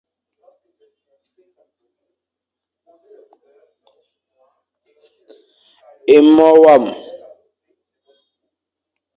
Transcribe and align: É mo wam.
É 6.15 6.17
mo 6.35 6.49
wam. 6.63 6.83